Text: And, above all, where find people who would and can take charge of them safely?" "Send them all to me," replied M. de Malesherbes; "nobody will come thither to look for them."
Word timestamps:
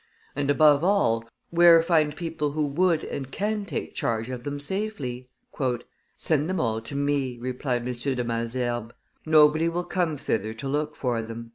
And, 0.35 0.49
above 0.49 0.83
all, 0.83 1.29
where 1.51 1.83
find 1.83 2.15
people 2.15 2.53
who 2.53 2.65
would 2.65 3.03
and 3.03 3.29
can 3.29 3.65
take 3.65 3.93
charge 3.93 4.31
of 4.31 4.43
them 4.43 4.59
safely?" 4.59 5.27
"Send 6.17 6.49
them 6.49 6.59
all 6.59 6.81
to 6.81 6.95
me," 6.95 7.37
replied 7.39 7.87
M. 7.87 7.91
de 8.15 8.23
Malesherbes; 8.23 8.93
"nobody 9.27 9.69
will 9.69 9.83
come 9.85 10.17
thither 10.17 10.55
to 10.55 10.67
look 10.67 10.95
for 10.95 11.21
them." 11.21 11.49